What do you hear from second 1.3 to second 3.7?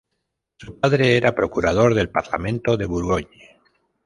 procurador del Parlamento de Bourgogne.